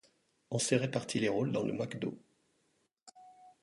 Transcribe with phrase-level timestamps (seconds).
[0.49, 2.17] on s'est réparti les rôles dans le Mc Do.